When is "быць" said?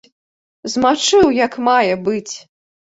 2.11-2.31